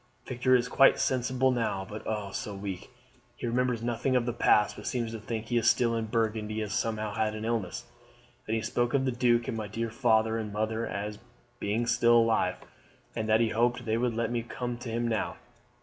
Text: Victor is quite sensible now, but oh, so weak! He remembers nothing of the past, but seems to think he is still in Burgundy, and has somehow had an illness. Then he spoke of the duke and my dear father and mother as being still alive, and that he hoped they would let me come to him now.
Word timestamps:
Victor 0.25 0.55
is 0.55 0.67
quite 0.67 0.97
sensible 0.99 1.51
now, 1.51 1.85
but 1.87 2.01
oh, 2.07 2.31
so 2.31 2.55
weak! 2.55 2.89
He 3.37 3.45
remembers 3.45 3.83
nothing 3.83 4.15
of 4.15 4.25
the 4.25 4.33
past, 4.33 4.75
but 4.75 4.87
seems 4.87 5.11
to 5.11 5.19
think 5.19 5.45
he 5.45 5.57
is 5.59 5.69
still 5.69 5.95
in 5.95 6.05
Burgundy, 6.05 6.55
and 6.59 6.71
has 6.71 6.73
somehow 6.73 7.13
had 7.13 7.35
an 7.35 7.45
illness. 7.45 7.85
Then 8.47 8.55
he 8.55 8.63
spoke 8.63 8.95
of 8.95 9.05
the 9.05 9.11
duke 9.11 9.47
and 9.47 9.55
my 9.55 9.67
dear 9.67 9.91
father 9.91 10.39
and 10.39 10.51
mother 10.51 10.87
as 10.87 11.19
being 11.59 11.85
still 11.85 12.17
alive, 12.17 12.55
and 13.15 13.29
that 13.29 13.41
he 13.41 13.49
hoped 13.49 13.85
they 13.85 13.99
would 13.99 14.15
let 14.15 14.31
me 14.31 14.41
come 14.41 14.79
to 14.79 14.89
him 14.89 15.07
now. 15.07 15.37